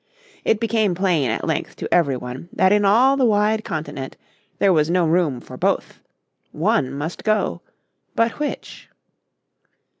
[0.43, 4.17] It became plain at length to every one that in all the wide continent
[4.57, 5.99] there was no room for both.
[6.51, 7.61] One must go.
[8.15, 8.89] But which?